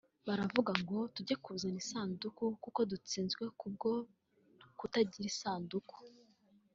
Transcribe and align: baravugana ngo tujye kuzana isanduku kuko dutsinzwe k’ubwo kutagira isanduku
baravugana 0.27 0.81
ngo 0.83 0.97
tujye 1.15 1.35
kuzana 1.43 1.77
isanduku 1.83 2.43
kuko 2.63 2.79
dutsinzwe 2.91 3.43
k’ubwo 3.59 3.89
kutagira 4.79 5.25
isanduku 5.33 5.95